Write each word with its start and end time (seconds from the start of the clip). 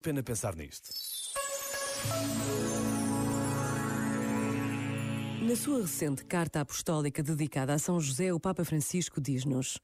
Pena 0.00 0.22
pensar 0.22 0.54
nisto. 0.54 0.90
Na 5.42 5.56
sua 5.56 5.80
recente 5.80 6.24
carta 6.24 6.60
apostólica 6.60 7.20
dedicada 7.20 7.74
a 7.74 7.78
São 7.78 7.98
José, 7.98 8.32
o 8.32 8.38
Papa 8.38 8.64
Francisco 8.64 9.20
diz-nos: 9.20 9.78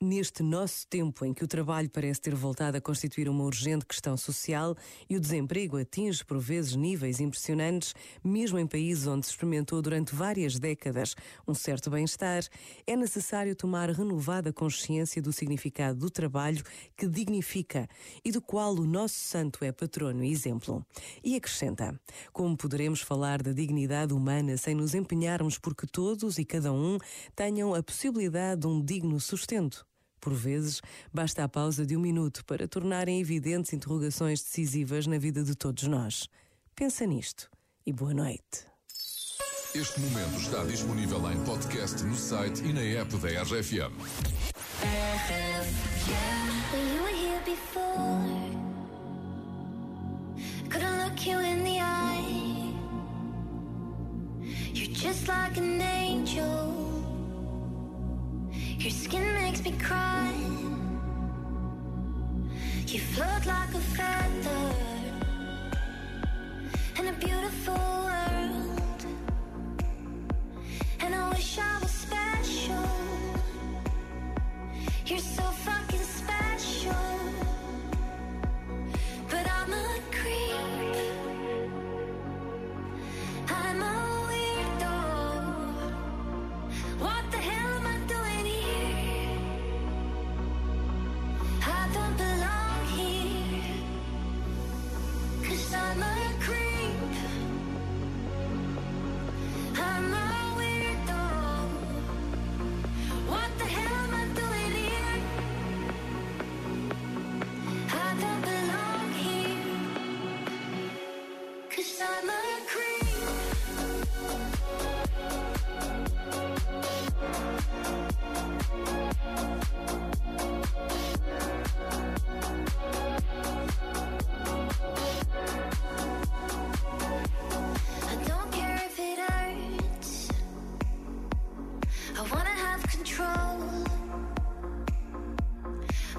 Neste 0.00 0.44
nosso 0.44 0.86
tempo 0.86 1.24
em 1.24 1.34
que 1.34 1.42
o 1.42 1.48
trabalho 1.48 1.90
parece 1.90 2.20
ter 2.20 2.32
voltado 2.32 2.76
a 2.76 2.80
constituir 2.80 3.28
uma 3.28 3.42
urgente 3.42 3.84
questão 3.84 4.16
social 4.16 4.76
e 5.10 5.16
o 5.16 5.20
desemprego 5.20 5.76
atinge 5.76 6.24
por 6.24 6.38
vezes 6.38 6.76
níveis 6.76 7.18
impressionantes, 7.18 7.96
mesmo 8.22 8.60
em 8.60 8.66
países 8.68 9.08
onde 9.08 9.26
se 9.26 9.32
experimentou 9.32 9.82
durante 9.82 10.14
várias 10.14 10.56
décadas 10.56 11.16
um 11.48 11.52
certo 11.52 11.90
bem-estar, 11.90 12.44
é 12.86 12.94
necessário 12.94 13.56
tomar 13.56 13.90
renovada 13.90 14.52
consciência 14.52 15.20
do 15.20 15.32
significado 15.32 15.98
do 15.98 16.08
trabalho 16.08 16.62
que 16.96 17.08
dignifica 17.08 17.88
e 18.24 18.30
do 18.30 18.40
qual 18.40 18.74
o 18.74 18.86
nosso 18.86 19.16
santo 19.16 19.64
é 19.64 19.72
patrono 19.72 20.22
e 20.22 20.30
exemplo. 20.30 20.86
E 21.24 21.34
acrescenta: 21.34 22.00
Como 22.32 22.56
poderemos 22.56 23.00
falar 23.00 23.42
da 23.42 23.50
dignidade 23.50 24.14
humana 24.14 24.56
sem 24.58 24.76
nos 24.76 24.94
empenharmos 24.94 25.58
porque 25.58 25.88
todos 25.88 26.38
e 26.38 26.44
cada 26.44 26.72
um 26.72 26.98
tenham 27.34 27.74
a 27.74 27.82
possibilidade 27.82 28.60
de 28.60 28.68
um 28.68 28.80
digno 28.80 29.18
sustento? 29.18 29.87
Por 30.20 30.34
vezes, 30.34 30.80
basta 31.12 31.44
a 31.44 31.48
pausa 31.48 31.86
de 31.86 31.96
um 31.96 32.00
minuto 32.00 32.44
para 32.44 32.68
tornarem 32.68 33.20
evidentes 33.20 33.72
interrogações 33.72 34.42
decisivas 34.42 35.06
na 35.06 35.18
vida 35.18 35.42
de 35.42 35.54
todos 35.54 35.84
nós. 35.84 36.28
Pensa 36.74 37.06
nisto 37.06 37.50
e 37.86 37.92
boa 37.92 38.14
noite. 38.14 38.66
Este 39.74 40.00
momento 40.00 40.40
está 40.40 40.64
disponível 40.64 41.30
em 41.30 41.44
podcast 41.44 42.02
no 42.02 42.16
site 42.16 42.64
e 42.64 42.72
na 42.72 42.80
app 42.80 43.16
da 43.18 43.42
RFM. 43.42 43.92
You're 54.74 54.94
just 54.94 55.26
like 55.26 55.56
an 55.56 55.80
angel. 55.80 57.04
Your 58.78 58.92
skin 58.92 59.37
makes 59.58 59.70
me 59.70 59.84
cry. 59.84 60.32
You 62.86 63.00
float 63.00 63.46
like 63.46 63.74
a 63.74 63.80
feather 63.96 64.74
in 66.98 67.08
a 67.08 67.12
beautiful 67.12 67.74
world. 67.74 69.06
And 71.00 71.14
I 71.14 71.30
wish 71.30 71.58
I 71.58 71.78
was 71.80 71.90
special. 71.90 72.88
You're 75.06 75.18
so 75.18 75.42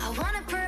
I 0.10 0.12
wanna 0.14 0.42
pray. 0.48 0.59